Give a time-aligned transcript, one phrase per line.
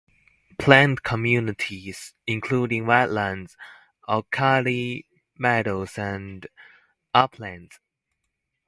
[0.57, 3.53] Plant communities including wetlands,
[4.09, 5.05] alkali
[5.37, 6.47] meadows, and
[7.13, 7.79] uplands.